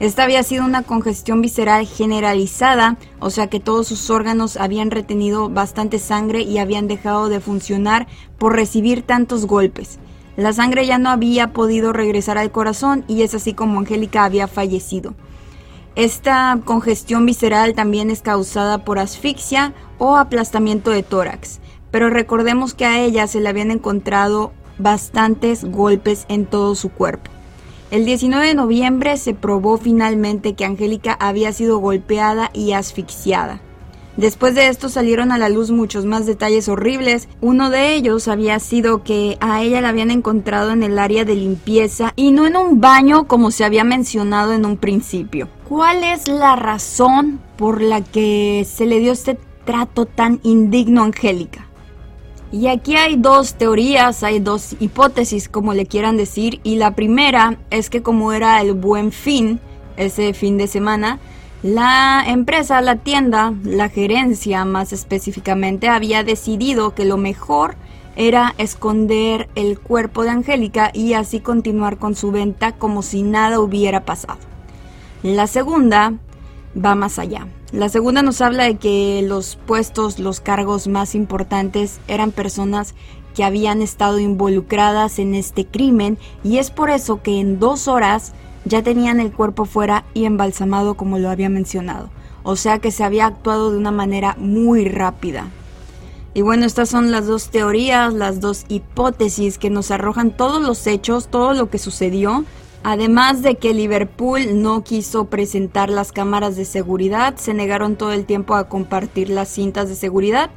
Esta 0.00 0.24
había 0.24 0.42
sido 0.42 0.64
una 0.64 0.82
congestión 0.82 1.42
visceral 1.42 1.86
generalizada, 1.86 2.96
o 3.18 3.28
sea 3.28 3.48
que 3.48 3.60
todos 3.60 3.86
sus 3.86 4.08
órganos 4.08 4.56
habían 4.56 4.90
retenido 4.90 5.50
bastante 5.50 5.98
sangre 5.98 6.40
y 6.40 6.56
habían 6.56 6.88
dejado 6.88 7.28
de 7.28 7.38
funcionar 7.38 8.08
por 8.38 8.56
recibir 8.56 9.02
tantos 9.02 9.44
golpes. 9.44 9.98
La 10.38 10.54
sangre 10.54 10.86
ya 10.86 10.96
no 10.96 11.10
había 11.10 11.52
podido 11.52 11.92
regresar 11.92 12.38
al 12.38 12.50
corazón 12.50 13.04
y 13.08 13.20
es 13.20 13.34
así 13.34 13.52
como 13.52 13.78
Angélica 13.78 14.24
había 14.24 14.48
fallecido. 14.48 15.12
Esta 15.96 16.58
congestión 16.64 17.26
visceral 17.26 17.74
también 17.74 18.10
es 18.10 18.22
causada 18.22 18.86
por 18.86 18.98
asfixia 18.98 19.74
o 19.98 20.16
aplastamiento 20.16 20.90
de 20.90 21.02
tórax, 21.02 21.60
pero 21.90 22.08
recordemos 22.08 22.72
que 22.72 22.86
a 22.86 22.98
ella 22.98 23.26
se 23.26 23.40
le 23.40 23.50
habían 23.50 23.70
encontrado 23.70 24.52
bastantes 24.78 25.62
golpes 25.62 26.24
en 26.30 26.46
todo 26.46 26.74
su 26.74 26.88
cuerpo. 26.88 27.30
El 27.90 28.04
19 28.04 28.46
de 28.46 28.54
noviembre 28.54 29.16
se 29.16 29.34
probó 29.34 29.76
finalmente 29.76 30.54
que 30.54 30.64
Angélica 30.64 31.16
había 31.18 31.52
sido 31.52 31.78
golpeada 31.78 32.50
y 32.54 32.70
asfixiada. 32.70 33.60
Después 34.16 34.54
de 34.54 34.68
esto 34.68 34.88
salieron 34.88 35.32
a 35.32 35.38
la 35.38 35.48
luz 35.48 35.72
muchos 35.72 36.04
más 36.04 36.24
detalles 36.24 36.68
horribles. 36.68 37.28
Uno 37.40 37.68
de 37.68 37.94
ellos 37.94 38.28
había 38.28 38.60
sido 38.60 39.02
que 39.02 39.38
a 39.40 39.62
ella 39.62 39.80
la 39.80 39.88
habían 39.88 40.12
encontrado 40.12 40.70
en 40.70 40.84
el 40.84 41.00
área 41.00 41.24
de 41.24 41.34
limpieza 41.34 42.12
y 42.14 42.30
no 42.30 42.46
en 42.46 42.56
un 42.56 42.80
baño 42.80 43.26
como 43.26 43.50
se 43.50 43.64
había 43.64 43.82
mencionado 43.82 44.52
en 44.52 44.66
un 44.66 44.76
principio. 44.76 45.48
¿Cuál 45.68 46.04
es 46.04 46.28
la 46.28 46.54
razón 46.54 47.40
por 47.56 47.82
la 47.82 48.02
que 48.02 48.64
se 48.70 48.86
le 48.86 49.00
dio 49.00 49.10
este 49.10 49.36
trato 49.64 50.06
tan 50.06 50.38
indigno 50.44 51.02
a 51.02 51.06
Angélica? 51.06 51.69
Y 52.52 52.66
aquí 52.66 52.96
hay 52.96 53.16
dos 53.16 53.54
teorías, 53.54 54.24
hay 54.24 54.40
dos 54.40 54.74
hipótesis, 54.80 55.48
como 55.48 55.72
le 55.72 55.86
quieran 55.86 56.16
decir, 56.16 56.60
y 56.64 56.76
la 56.76 56.94
primera 56.96 57.58
es 57.70 57.90
que 57.90 58.02
como 58.02 58.32
era 58.32 58.60
el 58.60 58.74
buen 58.74 59.12
fin, 59.12 59.60
ese 59.96 60.34
fin 60.34 60.58
de 60.58 60.66
semana, 60.66 61.20
la 61.62 62.24
empresa, 62.26 62.80
la 62.80 62.96
tienda, 62.96 63.52
la 63.62 63.88
gerencia 63.88 64.64
más 64.64 64.92
específicamente, 64.92 65.88
había 65.88 66.24
decidido 66.24 66.94
que 66.94 67.04
lo 67.04 67.18
mejor 67.18 67.76
era 68.16 68.54
esconder 68.58 69.48
el 69.54 69.78
cuerpo 69.78 70.24
de 70.24 70.30
Angélica 70.30 70.90
y 70.92 71.12
así 71.12 71.40
continuar 71.40 71.98
con 71.98 72.16
su 72.16 72.32
venta 72.32 72.72
como 72.72 73.02
si 73.02 73.22
nada 73.22 73.60
hubiera 73.60 74.04
pasado. 74.04 74.38
La 75.22 75.46
segunda 75.46 76.14
va 76.74 76.94
más 76.94 77.18
allá. 77.18 77.46
La 77.72 77.88
segunda 77.88 78.22
nos 78.22 78.40
habla 78.40 78.64
de 78.64 78.76
que 78.78 79.22
los 79.22 79.56
puestos, 79.66 80.18
los 80.18 80.40
cargos 80.40 80.88
más 80.88 81.14
importantes 81.14 82.00
eran 82.08 82.32
personas 82.32 82.94
que 83.34 83.44
habían 83.44 83.80
estado 83.80 84.18
involucradas 84.18 85.20
en 85.20 85.36
este 85.36 85.64
crimen 85.64 86.18
y 86.42 86.58
es 86.58 86.72
por 86.72 86.90
eso 86.90 87.22
que 87.22 87.38
en 87.38 87.60
dos 87.60 87.86
horas 87.86 88.32
ya 88.64 88.82
tenían 88.82 89.20
el 89.20 89.32
cuerpo 89.32 89.66
fuera 89.66 90.04
y 90.14 90.24
embalsamado 90.24 90.94
como 90.94 91.18
lo 91.18 91.30
había 91.30 91.48
mencionado. 91.48 92.10
O 92.42 92.56
sea 92.56 92.80
que 92.80 92.90
se 92.90 93.04
había 93.04 93.26
actuado 93.26 93.70
de 93.70 93.78
una 93.78 93.92
manera 93.92 94.34
muy 94.36 94.86
rápida. 94.86 95.48
Y 96.34 96.42
bueno, 96.42 96.66
estas 96.66 96.88
son 96.88 97.12
las 97.12 97.26
dos 97.26 97.50
teorías, 97.50 98.12
las 98.14 98.40
dos 98.40 98.64
hipótesis 98.68 99.58
que 99.58 99.70
nos 99.70 99.92
arrojan 99.92 100.36
todos 100.36 100.60
los 100.60 100.86
hechos, 100.88 101.28
todo 101.28 101.54
lo 101.54 101.70
que 101.70 101.78
sucedió. 101.78 102.44
Además 102.82 103.42
de 103.42 103.56
que 103.56 103.74
Liverpool 103.74 104.62
no 104.62 104.82
quiso 104.84 105.26
presentar 105.26 105.90
las 105.90 106.12
cámaras 106.12 106.56
de 106.56 106.64
seguridad, 106.64 107.36
se 107.36 107.52
negaron 107.52 107.96
todo 107.96 108.12
el 108.12 108.24
tiempo 108.24 108.54
a 108.54 108.68
compartir 108.68 109.28
las 109.28 109.48
cintas 109.48 109.88
de 109.88 109.94
seguridad. 109.94 110.50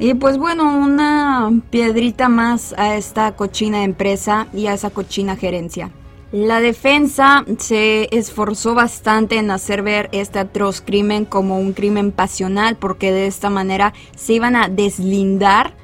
Y 0.00 0.14
pues 0.14 0.38
bueno, 0.38 0.76
una 0.76 1.52
piedrita 1.70 2.28
más 2.28 2.74
a 2.76 2.96
esta 2.96 3.36
cochina 3.36 3.84
empresa 3.84 4.48
y 4.52 4.66
a 4.66 4.74
esa 4.74 4.90
cochina 4.90 5.36
gerencia. 5.36 5.90
La 6.32 6.60
defensa 6.60 7.44
se 7.58 8.08
esforzó 8.10 8.74
bastante 8.74 9.36
en 9.36 9.50
hacer 9.50 9.82
ver 9.82 10.08
este 10.12 10.38
atroz 10.38 10.80
crimen 10.80 11.26
como 11.26 11.60
un 11.60 11.74
crimen 11.74 12.10
pasional 12.10 12.76
porque 12.76 13.12
de 13.12 13.26
esta 13.26 13.50
manera 13.50 13.92
se 14.16 14.32
iban 14.32 14.56
a 14.56 14.68
deslindar 14.68 15.74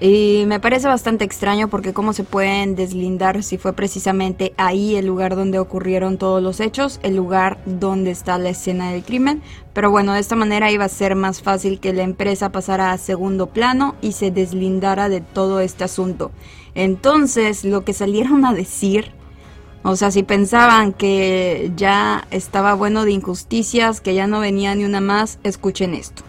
y 0.00 0.44
me 0.46 0.60
parece 0.60 0.88
bastante 0.88 1.24
extraño 1.24 1.68
porque 1.68 1.92
cómo 1.92 2.12
se 2.12 2.24
pueden 2.24 2.74
deslindar 2.74 3.42
si 3.42 3.58
fue 3.58 3.74
precisamente 3.74 4.54
ahí 4.56 4.96
el 4.96 5.06
lugar 5.06 5.36
donde 5.36 5.58
ocurrieron 5.58 6.16
todos 6.16 6.42
los 6.42 6.60
hechos, 6.60 7.00
el 7.02 7.16
lugar 7.16 7.58
donde 7.66 8.10
está 8.10 8.38
la 8.38 8.48
escena 8.48 8.92
del 8.92 9.02
crimen. 9.02 9.42
Pero 9.74 9.90
bueno, 9.90 10.14
de 10.14 10.20
esta 10.20 10.36
manera 10.36 10.70
iba 10.70 10.86
a 10.86 10.88
ser 10.88 11.16
más 11.16 11.42
fácil 11.42 11.80
que 11.80 11.92
la 11.92 12.02
empresa 12.02 12.50
pasara 12.50 12.92
a 12.92 12.98
segundo 12.98 13.48
plano 13.48 13.94
y 14.00 14.12
se 14.12 14.30
deslindara 14.30 15.08
de 15.08 15.20
todo 15.20 15.60
este 15.60 15.84
asunto. 15.84 16.30
Entonces, 16.74 17.64
lo 17.64 17.84
que 17.84 17.92
salieron 17.92 18.44
a 18.46 18.54
decir 18.54 19.12
o 19.82 19.96
sea, 19.96 20.10
si 20.10 20.22
pensaban 20.22 20.92
que 20.92 21.72
ya 21.74 22.26
estaba 22.30 22.74
bueno 22.74 23.04
de 23.06 23.12
injusticias, 23.12 24.00
que 24.02 24.14
ya 24.14 24.26
no 24.26 24.40
venía 24.40 24.74
ni 24.74 24.84
una 24.84 25.00
más, 25.00 25.38
escuchen 25.42 25.94
esto. 25.94 26.22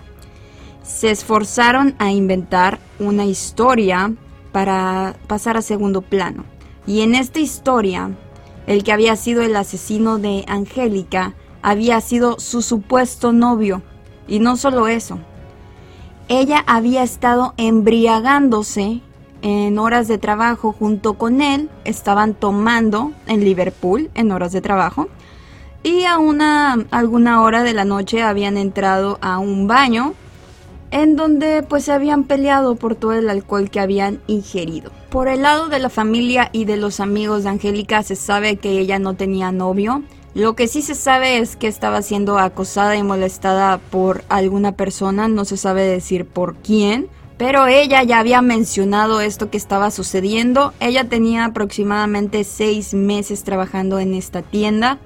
Se 0.93 1.09
esforzaron 1.09 1.95
a 1.97 2.11
inventar 2.11 2.77
una 2.99 3.25
historia 3.25 4.13
para 4.51 5.15
pasar 5.25 5.57
a 5.57 5.61
segundo 5.61 6.01
plano. 6.01 6.43
Y 6.85 7.01
en 7.01 7.15
esta 7.15 7.39
historia, 7.39 8.11
el 8.67 8.83
que 8.83 8.91
había 8.91 9.15
sido 9.15 9.41
el 9.41 9.55
asesino 9.55 10.19
de 10.19 10.43
Angélica 10.47 11.33
había 11.63 11.99
sido 12.01 12.39
su 12.39 12.61
supuesto 12.61 13.31
novio. 13.31 13.81
Y 14.27 14.39
no 14.39 14.57
solo 14.57 14.87
eso, 14.87 15.17
ella 16.27 16.63
había 16.67 17.03
estado 17.03 17.53
embriagándose 17.57 19.01
en 19.41 19.79
horas 19.79 20.07
de 20.07 20.19
trabajo 20.19 20.75
junto 20.77 21.13
con 21.13 21.41
él, 21.41 21.69
estaban 21.83 22.35
tomando 22.35 23.13
en 23.27 23.43
Liverpool 23.43 24.11
en 24.13 24.31
horas 24.31 24.51
de 24.51 24.61
trabajo 24.61 25.07
y 25.83 26.03
a 26.03 26.19
una 26.19 26.73
alguna 26.91 27.41
hora 27.41 27.63
de 27.63 27.73
la 27.73 27.85
noche 27.85 28.21
habían 28.21 28.57
entrado 28.57 29.17
a 29.21 29.39
un 29.39 29.67
baño 29.67 30.13
en 30.91 31.15
donde 31.15 31.63
pues 31.63 31.85
se 31.85 31.93
habían 31.93 32.25
peleado 32.25 32.75
por 32.75 32.95
todo 32.95 33.13
el 33.13 33.29
alcohol 33.29 33.69
que 33.69 33.79
habían 33.79 34.21
ingerido. 34.27 34.91
Por 35.09 35.27
el 35.27 35.41
lado 35.41 35.67
de 35.67 35.79
la 35.79 35.89
familia 35.89 36.49
y 36.53 36.65
de 36.65 36.77
los 36.77 36.99
amigos 36.99 37.43
de 37.43 37.49
Angélica 37.49 38.03
se 38.03 38.15
sabe 38.15 38.57
que 38.57 38.79
ella 38.79 38.99
no 38.99 39.15
tenía 39.15 39.51
novio. 39.51 40.03
Lo 40.33 40.55
que 40.55 40.67
sí 40.67 40.81
se 40.81 40.95
sabe 40.95 41.39
es 41.39 41.55
que 41.55 41.67
estaba 41.67 42.01
siendo 42.01 42.37
acosada 42.37 42.95
y 42.95 43.03
molestada 43.03 43.79
por 43.79 44.23
alguna 44.29 44.73
persona, 44.73 45.27
no 45.27 45.43
se 45.43 45.57
sabe 45.57 45.83
decir 45.83 46.25
por 46.25 46.55
quién. 46.57 47.09
Pero 47.37 47.65
ella 47.65 48.03
ya 48.03 48.19
había 48.19 48.41
mencionado 48.41 49.19
esto 49.19 49.49
que 49.49 49.57
estaba 49.57 49.89
sucediendo. 49.89 50.73
Ella 50.79 51.05
tenía 51.09 51.45
aproximadamente 51.45 52.43
seis 52.43 52.93
meses 52.93 53.43
trabajando 53.43 53.97
en 53.99 54.13
esta 54.13 54.43
tienda. 54.43 54.99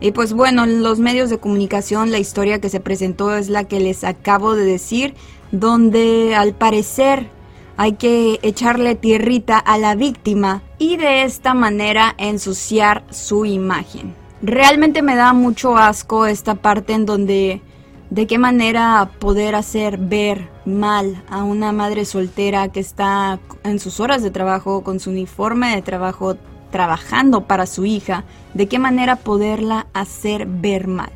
Y 0.00 0.10
pues 0.12 0.32
bueno, 0.32 0.64
en 0.64 0.82
los 0.82 0.98
medios 0.98 1.30
de 1.30 1.38
comunicación 1.38 2.10
la 2.10 2.18
historia 2.18 2.60
que 2.60 2.68
se 2.68 2.80
presentó 2.80 3.34
es 3.34 3.48
la 3.48 3.64
que 3.64 3.80
les 3.80 4.04
acabo 4.04 4.54
de 4.54 4.64
decir, 4.64 5.14
donde 5.52 6.34
al 6.34 6.54
parecer 6.54 7.30
hay 7.76 7.92
que 7.94 8.38
echarle 8.42 8.94
tierrita 8.94 9.58
a 9.58 9.78
la 9.78 9.94
víctima 9.94 10.62
y 10.78 10.96
de 10.96 11.22
esta 11.22 11.54
manera 11.54 12.14
ensuciar 12.18 13.04
su 13.10 13.44
imagen. 13.44 14.14
Realmente 14.42 15.02
me 15.02 15.16
da 15.16 15.32
mucho 15.32 15.76
asco 15.76 16.26
esta 16.26 16.56
parte 16.56 16.92
en 16.92 17.06
donde 17.06 17.62
de 18.10 18.26
qué 18.26 18.38
manera 18.38 19.10
poder 19.18 19.54
hacer 19.54 19.98
ver 19.98 20.48
mal 20.64 21.22
a 21.28 21.42
una 21.42 21.72
madre 21.72 22.04
soltera 22.04 22.68
que 22.68 22.80
está 22.80 23.40
en 23.64 23.78
sus 23.78 24.00
horas 24.00 24.22
de 24.22 24.30
trabajo, 24.30 24.82
con 24.82 25.00
su 25.00 25.10
uniforme 25.10 25.74
de 25.74 25.82
trabajo, 25.82 26.36
trabajando 26.70 27.44
para 27.44 27.66
su 27.66 27.84
hija, 27.84 28.24
de 28.54 28.68
qué 28.68 28.78
manera 28.78 29.16
poderla 29.16 29.86
hacer 29.92 30.46
ver 30.46 30.88
mal. 30.88 31.10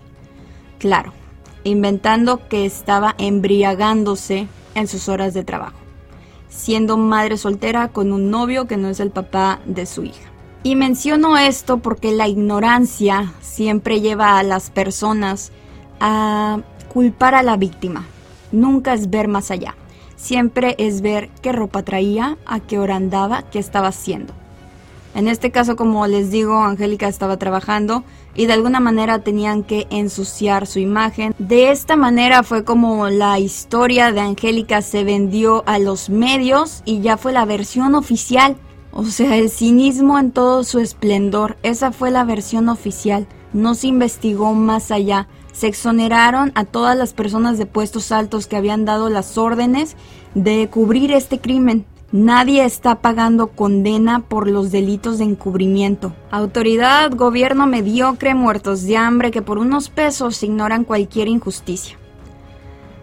Claro, 0.79 1.13
inventando 1.65 2.49
que 2.49 2.65
estaba 2.65 3.15
embriagándose 3.19 4.49
en 4.75 4.89
sus 4.89 5.09
horas 5.09 5.35
de 5.35 5.45
trabajo, 5.45 5.79
siendo 6.49 6.97
madre 6.97 7.37
soltera 7.37 7.89
con 7.89 8.13
un 8.13 8.31
novio 8.31 8.67
que 8.67 8.77
no 8.77 8.89
es 8.89 9.01
el 9.01 9.11
papá 9.11 9.61
de 9.67 9.87
su 9.87 10.05
hija. 10.05 10.31
Y 10.63 10.77
menciono 10.77 11.39
esto 11.39 11.79
porque 11.79 12.13
la 12.13 12.29
ignorancia 12.29 13.33
siempre 13.41 14.01
lleva 14.01 14.39
a 14.39 14.43
las 14.43 14.71
personas 14.71 15.53
a 16.01 16.61
culpar 16.93 17.35
a 17.35 17.43
la 17.43 17.57
víctima. 17.57 18.05
Nunca 18.53 18.93
es 18.93 19.09
ver 19.09 19.29
más 19.29 19.51
allá. 19.51 19.75
Siempre 20.17 20.75
es 20.79 21.01
ver 21.01 21.31
qué 21.41 21.53
ropa 21.53 21.83
traía, 21.83 22.37
a 22.45 22.61
qué 22.61 22.79
hora 22.79 22.97
andaba, 22.97 23.45
qué 23.51 23.59
estaba 23.59 23.89
haciendo. 23.89 24.35
En 25.15 25.27
este 25.27 25.51
caso, 25.51 25.75
como 25.77 26.07
les 26.07 26.31
digo, 26.31 26.63
Angélica 26.63 27.09
estaba 27.09 27.37
trabajando 27.37 28.05
y 28.35 28.47
de 28.47 28.53
alguna 28.53 28.79
manera 28.79 29.19
tenían 29.19 29.65
que 29.65 29.87
ensuciar 29.91 30.67
su 30.67 30.79
imagen. 30.79 31.35
De 31.39 31.71
esta 31.71 31.97
manera 31.97 32.43
fue 32.43 32.65
como 32.65 33.09
la 33.09 33.39
historia 33.39 34.13
de 34.13 34.21
Angélica 34.21 34.83
se 34.83 35.03
vendió 35.03 35.65
a 35.67 35.79
los 35.79 36.11
medios 36.11 36.83
y 36.85 37.01
ya 37.01 37.17
fue 37.17 37.33
la 37.33 37.45
versión 37.45 37.95
oficial. 37.97 38.57
O 38.93 39.05
sea, 39.05 39.37
el 39.37 39.51
cinismo 39.51 40.19
en 40.19 40.31
todo 40.33 40.65
su 40.65 40.79
esplendor. 40.79 41.57
Esa 41.63 41.93
fue 41.93 42.11
la 42.11 42.25
versión 42.25 42.69
oficial. 42.69 43.27
No 43.53 43.75
se 43.75 43.89
investigó 43.89 44.53
más 44.55 44.91
allá. 44.91 45.27
Se 45.53 45.67
exoneraron 45.67 46.53
a 46.55 46.65
todas 46.65 46.97
las 46.97 47.13
personas 47.13 47.59
de 47.59 47.67
puestos 47.67 48.13
altos 48.13 48.47
que 48.47 48.57
habían 48.57 48.85
dado 48.85 49.11
las 49.11 49.37
órdenes 49.39 49.97
de 50.35 50.69
cubrir 50.71 51.13
este 51.13 51.41
crimen. 51.41 51.85
Nadie 52.13 52.65
está 52.65 52.97
pagando 52.97 53.49
condena 53.53 54.19
por 54.19 54.51
los 54.51 54.73
delitos 54.73 55.19
de 55.19 55.25
encubrimiento. 55.25 56.13
Autoridad, 56.33 57.13
gobierno 57.15 57.69
mediocre, 57.69 58.35
muertos 58.35 58.83
de 58.83 58.97
hambre 58.97 59.31
que 59.31 59.43
por 59.43 59.59
unos 59.59 59.91
pesos 59.91 60.43
ignoran 60.43 60.83
cualquier 60.83 61.29
injusticia. 61.29 61.97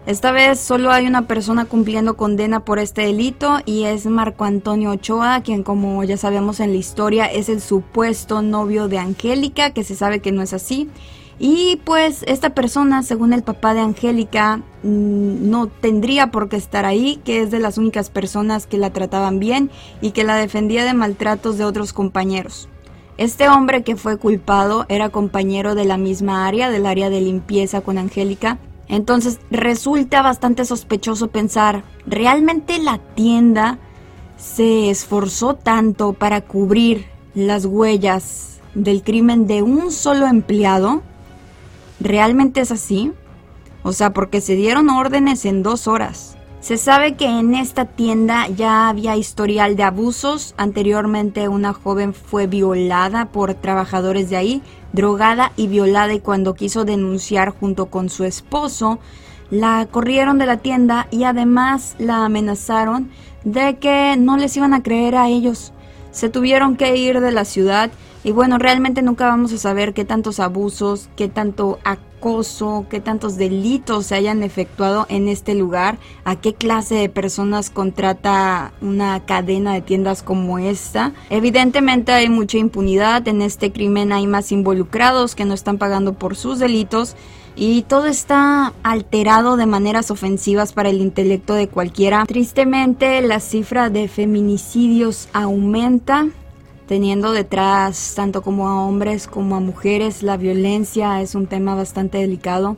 Esta 0.04 0.30
vez 0.30 0.60
solo 0.60 0.90
hay 0.90 1.06
una 1.06 1.26
persona 1.26 1.64
cumpliendo 1.64 2.18
condena 2.18 2.60
por 2.60 2.78
este 2.78 3.02
delito 3.02 3.58
y 3.64 3.84
es 3.84 4.04
Marco 4.04 4.44
Antonio 4.44 4.90
Ochoa, 4.90 5.40
quien 5.42 5.62
como 5.62 6.04
ya 6.04 6.18
sabemos 6.18 6.60
en 6.60 6.72
la 6.72 6.78
historia 6.78 7.24
es 7.26 7.48
el 7.48 7.62
supuesto 7.62 8.42
novio 8.42 8.88
de 8.88 8.98
Angélica, 8.98 9.70
que 9.70 9.84
se 9.84 9.94
sabe 9.94 10.20
que 10.20 10.32
no 10.32 10.42
es 10.42 10.52
así, 10.52 10.90
y 11.38 11.80
pues 11.84 12.24
esta 12.26 12.50
persona, 12.50 13.02
según 13.04 13.32
el 13.32 13.44
papá 13.44 13.72
de 13.72 13.80
Angélica, 13.80 14.56
mm, 14.82 15.48
no 15.50 15.68
tendría 15.68 16.32
por 16.32 16.48
qué 16.48 16.56
estar 16.56 16.84
ahí, 16.84 17.20
que 17.24 17.42
es 17.42 17.50
de 17.52 17.60
las 17.60 17.78
únicas 17.78 18.10
personas 18.10 18.66
que 18.66 18.76
la 18.76 18.90
trataban 18.90 19.38
bien 19.38 19.70
y 20.00 20.10
que 20.10 20.24
la 20.24 20.34
defendía 20.34 20.84
de 20.84 20.94
maltratos 20.94 21.56
de 21.56 21.64
otros 21.64 21.92
compañeros. 21.92 22.68
Este 23.18 23.48
hombre 23.48 23.82
que 23.82 23.96
fue 23.96 24.16
culpado 24.16 24.84
era 24.88 25.10
compañero 25.10 25.74
de 25.74 25.84
la 25.84 25.96
misma 25.96 26.46
área, 26.46 26.70
del 26.70 26.86
área 26.86 27.08
de 27.10 27.20
limpieza 27.20 27.80
con 27.82 27.98
Angélica. 27.98 28.58
Entonces 28.88 29.38
resulta 29.50 30.22
bastante 30.22 30.64
sospechoso 30.64 31.28
pensar, 31.28 31.84
¿realmente 32.06 32.78
la 32.78 32.98
tienda 32.98 33.78
se 34.36 34.90
esforzó 34.90 35.54
tanto 35.54 36.14
para 36.14 36.40
cubrir 36.40 37.06
las 37.34 37.64
huellas 37.64 38.60
del 38.74 39.02
crimen 39.02 39.46
de 39.46 39.62
un 39.62 39.92
solo 39.92 40.26
empleado? 40.26 41.02
¿Realmente 42.00 42.60
es 42.60 42.70
así? 42.70 43.12
O 43.82 43.92
sea, 43.92 44.12
porque 44.12 44.40
se 44.40 44.54
dieron 44.54 44.90
órdenes 44.90 45.44
en 45.44 45.62
dos 45.62 45.88
horas. 45.88 46.36
Se 46.60 46.76
sabe 46.76 47.14
que 47.14 47.26
en 47.26 47.54
esta 47.54 47.84
tienda 47.84 48.48
ya 48.48 48.88
había 48.88 49.16
historial 49.16 49.76
de 49.76 49.84
abusos. 49.84 50.54
Anteriormente 50.56 51.48
una 51.48 51.72
joven 51.72 52.14
fue 52.14 52.46
violada 52.46 53.26
por 53.26 53.54
trabajadores 53.54 54.28
de 54.28 54.36
ahí, 54.36 54.62
drogada 54.92 55.52
y 55.56 55.68
violada 55.68 56.12
y 56.14 56.20
cuando 56.20 56.54
quiso 56.54 56.84
denunciar 56.84 57.50
junto 57.50 57.86
con 57.86 58.10
su 58.10 58.24
esposo, 58.24 58.98
la 59.50 59.86
corrieron 59.90 60.38
de 60.38 60.46
la 60.46 60.58
tienda 60.58 61.06
y 61.10 61.24
además 61.24 61.94
la 61.98 62.24
amenazaron 62.24 63.10
de 63.44 63.78
que 63.78 64.16
no 64.18 64.36
les 64.36 64.56
iban 64.56 64.74
a 64.74 64.82
creer 64.82 65.14
a 65.14 65.28
ellos. 65.28 65.72
Se 66.10 66.28
tuvieron 66.28 66.76
que 66.76 66.96
ir 66.96 67.20
de 67.20 67.32
la 67.32 67.44
ciudad 67.44 67.90
Y 68.24 68.32
bueno, 68.32 68.58
realmente 68.58 69.02
nunca 69.02 69.26
vamos 69.26 69.52
a 69.52 69.58
saber 69.58 69.94
qué 69.94 70.04
tantos 70.04 70.40
abusos, 70.40 71.08
qué 71.16 71.28
tanto 71.28 71.78
acoso, 71.84 72.86
qué 72.90 73.00
tantos 73.00 73.36
delitos 73.36 74.06
se 74.06 74.16
hayan 74.16 74.42
efectuado 74.42 75.06
en 75.08 75.28
este 75.28 75.54
lugar, 75.54 75.98
a 76.24 76.36
qué 76.36 76.52
clase 76.52 76.96
de 76.96 77.08
personas 77.08 77.70
contrata 77.70 78.72
una 78.80 79.24
cadena 79.24 79.72
de 79.72 79.82
tiendas 79.82 80.22
como 80.22 80.58
esta. 80.58 81.12
Evidentemente 81.30 82.12
hay 82.12 82.28
mucha 82.28 82.58
impunidad 82.58 83.26
en 83.28 83.40
este 83.40 83.72
crimen, 83.72 84.12
hay 84.12 84.26
más 84.26 84.50
involucrados 84.50 85.34
que 85.34 85.44
no 85.44 85.54
están 85.54 85.78
pagando 85.78 86.14
por 86.14 86.34
sus 86.34 86.58
delitos 86.58 87.14
y 87.54 87.82
todo 87.82 88.06
está 88.06 88.72
alterado 88.82 89.56
de 89.56 89.66
maneras 89.66 90.10
ofensivas 90.10 90.72
para 90.72 90.90
el 90.90 91.00
intelecto 91.00 91.54
de 91.54 91.68
cualquiera. 91.68 92.24
Tristemente, 92.24 93.20
la 93.20 93.40
cifra 93.40 93.90
de 93.90 94.06
feminicidios 94.06 95.28
aumenta, 95.32 96.28
teniendo 96.88 97.32
detrás 97.32 98.14
tanto 98.16 98.42
como 98.42 98.66
a 98.66 98.82
hombres 98.82 99.28
como 99.28 99.54
a 99.54 99.60
mujeres. 99.60 100.24
La 100.24 100.36
violencia 100.36 101.20
es 101.20 101.36
un 101.36 101.46
tema 101.46 101.76
bastante 101.76 102.18
delicado. 102.18 102.76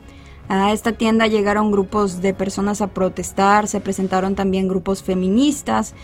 A 0.49 0.73
esta 0.73 0.91
tienda 0.91 1.27
llegaron 1.27 1.71
grupos 1.71 2.21
de 2.21 2.33
personas 2.33 2.81
a 2.81 2.87
protestar, 2.87 3.69
se 3.69 3.79
presentaron 3.79 4.35
también 4.35 4.67
grupos 4.67 5.01
feministas, 5.01 5.95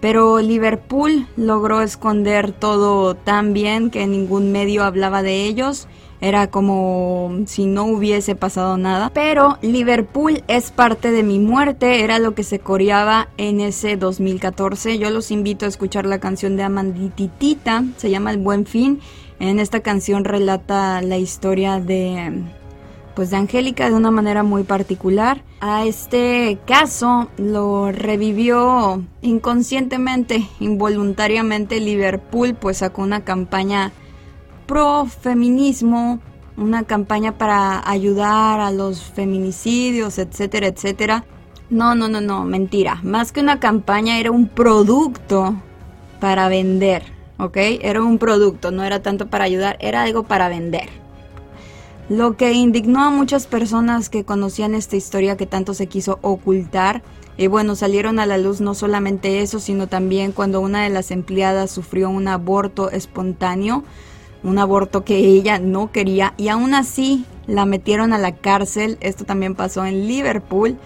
pero 0.00 0.40
Liverpool 0.40 1.26
logró 1.36 1.80
esconder 1.80 2.52
todo 2.52 3.14
tan 3.14 3.54
bien 3.54 3.90
que 3.90 4.06
ningún 4.06 4.52
medio 4.52 4.84
hablaba 4.84 5.22
de 5.22 5.46
ellos 5.46 5.88
era 6.20 6.48
como 6.48 7.32
si 7.46 7.66
no 7.66 7.84
hubiese 7.84 8.34
pasado 8.34 8.76
nada. 8.76 9.10
Pero 9.12 9.58
Liverpool 9.62 10.42
es 10.48 10.70
parte 10.70 11.10
de 11.10 11.22
mi 11.22 11.38
muerte, 11.38 12.02
era 12.02 12.18
lo 12.18 12.34
que 12.34 12.44
se 12.44 12.58
coreaba 12.58 13.28
en 13.36 13.60
ese 13.60 13.96
2014. 13.96 14.98
Yo 14.98 15.10
los 15.10 15.30
invito 15.30 15.66
a 15.66 15.68
escuchar 15.68 16.06
la 16.06 16.20
canción 16.20 16.56
de 16.56 16.62
Amandititita, 16.62 17.84
se 17.96 18.10
llama 18.10 18.30
El 18.30 18.38
Buen 18.38 18.66
Fin. 18.66 19.00
En 19.40 19.58
esta 19.58 19.80
canción 19.80 20.24
relata 20.24 21.02
la 21.02 21.18
historia 21.18 21.80
de 21.80 22.42
pues 23.14 23.30
de 23.30 23.36
Angélica 23.36 23.88
de 23.88 23.94
una 23.94 24.10
manera 24.10 24.42
muy 24.42 24.64
particular. 24.64 25.42
A 25.60 25.86
este 25.86 26.58
caso 26.66 27.28
lo 27.38 27.92
revivió 27.92 29.02
inconscientemente, 29.22 30.46
involuntariamente 30.60 31.80
Liverpool, 31.80 32.54
pues 32.54 32.78
sacó 32.78 33.02
una 33.02 33.24
campaña 33.24 33.92
pro 34.66 35.06
feminismo, 35.06 36.20
una 36.56 36.84
campaña 36.84 37.32
para 37.36 37.88
ayudar 37.88 38.60
a 38.60 38.70
los 38.70 39.02
feminicidios, 39.02 40.18
etcétera, 40.18 40.68
etcétera. 40.68 41.24
No, 41.70 41.94
no, 41.94 42.08
no, 42.08 42.20
no, 42.20 42.44
mentira. 42.44 43.00
Más 43.02 43.32
que 43.32 43.40
una 43.40 43.58
campaña 43.58 44.18
era 44.18 44.30
un 44.30 44.48
producto 44.48 45.54
para 46.20 46.48
vender, 46.48 47.04
¿ok? 47.38 47.56
Era 47.56 48.02
un 48.02 48.18
producto, 48.18 48.70
no 48.70 48.84
era 48.84 49.02
tanto 49.02 49.28
para 49.28 49.44
ayudar, 49.44 49.76
era 49.80 50.02
algo 50.02 50.24
para 50.24 50.48
vender. 50.48 50.88
Lo 52.08 52.36
que 52.36 52.52
indignó 52.52 53.02
a 53.02 53.10
muchas 53.10 53.46
personas 53.46 54.10
que 54.10 54.24
conocían 54.24 54.74
esta 54.74 54.96
historia 54.96 55.38
que 55.38 55.46
tanto 55.46 55.72
se 55.72 55.86
quiso 55.86 56.18
ocultar. 56.20 57.02
Y 57.36 57.46
bueno, 57.46 57.74
salieron 57.74 58.18
a 58.18 58.26
la 58.26 58.36
luz 58.36 58.60
no 58.60 58.74
solamente 58.74 59.40
eso, 59.40 59.58
sino 59.58 59.88
también 59.88 60.32
cuando 60.32 60.60
una 60.60 60.84
de 60.84 60.90
las 60.90 61.10
empleadas 61.10 61.70
sufrió 61.70 62.10
un 62.10 62.28
aborto 62.28 62.90
espontáneo 62.90 63.84
un 64.44 64.58
aborto 64.58 65.04
que 65.04 65.16
ella 65.16 65.58
no 65.58 65.90
quería 65.90 66.34
y 66.36 66.48
aún 66.48 66.74
así 66.74 67.24
la 67.46 67.66
metieron 67.66 68.12
a 68.12 68.18
la 68.18 68.36
cárcel. 68.36 68.98
Esto 69.00 69.24
también 69.24 69.54
pasó 69.54 69.84
en 69.84 70.06
Liverpool. 70.06 70.76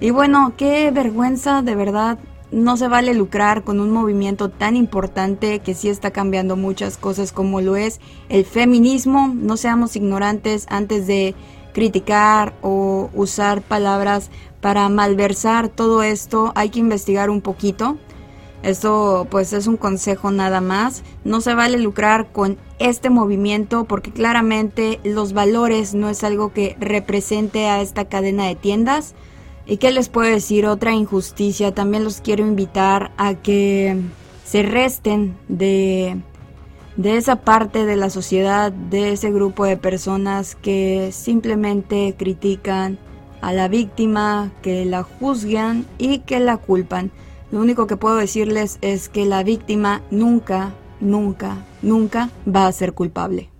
Y 0.00 0.10
bueno, 0.10 0.52
qué 0.56 0.90
vergüenza, 0.90 1.62
de 1.62 1.74
verdad. 1.74 2.18
No 2.50 2.76
se 2.76 2.88
vale 2.88 3.14
lucrar 3.14 3.64
con 3.64 3.80
un 3.80 3.90
movimiento 3.90 4.48
tan 4.48 4.76
importante 4.76 5.60
que 5.60 5.74
sí 5.74 5.88
está 5.88 6.10
cambiando 6.10 6.56
muchas 6.56 6.98
cosas 6.98 7.32
como 7.32 7.60
lo 7.60 7.76
es 7.76 8.00
el 8.28 8.44
feminismo. 8.44 9.32
No 9.34 9.56
seamos 9.56 9.96
ignorantes 9.96 10.66
antes 10.68 11.06
de 11.06 11.34
criticar 11.72 12.54
o 12.62 13.10
usar 13.14 13.62
palabras 13.62 14.30
para 14.60 14.88
malversar 14.88 15.68
todo 15.68 16.02
esto. 16.02 16.52
Hay 16.54 16.70
que 16.70 16.80
investigar 16.80 17.30
un 17.30 17.40
poquito. 17.40 17.96
Esto 18.62 19.26
pues 19.30 19.52
es 19.52 19.66
un 19.66 19.76
consejo 19.76 20.30
nada 20.30 20.60
más. 20.60 21.02
No 21.24 21.40
se 21.40 21.54
vale 21.54 21.78
lucrar 21.78 22.32
con 22.32 22.56
este 22.78 23.10
movimiento 23.10 23.84
porque 23.84 24.10
claramente 24.10 25.00
los 25.04 25.32
valores 25.32 25.94
no 25.94 26.08
es 26.08 26.24
algo 26.24 26.52
que 26.52 26.76
represente 26.80 27.66
a 27.66 27.80
esta 27.80 28.06
cadena 28.06 28.46
de 28.46 28.56
tiendas. 28.56 29.14
¿Y 29.66 29.78
qué 29.78 29.90
les 29.90 30.08
puedo 30.08 30.28
decir? 30.28 30.66
Otra 30.66 30.92
injusticia. 30.92 31.74
También 31.74 32.04
los 32.04 32.20
quiero 32.20 32.46
invitar 32.46 33.12
a 33.16 33.34
que 33.34 33.96
se 34.44 34.62
resten 34.62 35.36
de, 35.48 36.20
de 36.96 37.16
esa 37.16 37.36
parte 37.36 37.86
de 37.86 37.96
la 37.96 38.10
sociedad, 38.10 38.72
de 38.72 39.12
ese 39.12 39.30
grupo 39.30 39.64
de 39.64 39.76
personas 39.76 40.54
que 40.54 41.10
simplemente 41.12 42.14
critican 42.18 42.98
a 43.40 43.52
la 43.52 43.68
víctima, 43.68 44.52
que 44.62 44.84
la 44.84 45.02
juzgan 45.02 45.86
y 45.98 46.20
que 46.20 46.40
la 46.40 46.56
culpan. 46.56 47.10
Lo 47.50 47.60
único 47.60 47.86
que 47.86 47.96
puedo 47.96 48.16
decirles 48.16 48.78
es 48.80 49.08
que 49.08 49.26
la 49.26 49.42
víctima 49.42 50.02
nunca, 50.10 50.74
nunca, 51.00 51.64
nunca 51.84 52.30
va 52.46 52.66
a 52.66 52.72
ser 52.72 52.92
culpable. 52.92 53.53